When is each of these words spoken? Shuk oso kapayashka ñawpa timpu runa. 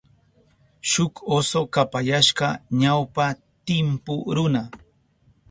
Shuk 0.89 1.13
oso 1.35 1.61
kapayashka 1.73 2.47
ñawpa 2.81 3.25
timpu 3.65 4.13
runa. 4.35 4.61